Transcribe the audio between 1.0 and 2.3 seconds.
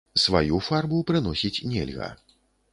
прыносіць нельга.